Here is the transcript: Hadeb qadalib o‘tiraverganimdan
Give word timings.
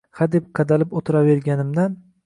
Hadeb 0.19 0.47
qadalib 0.59 0.97
o‘tiraverganimdan 1.01 1.99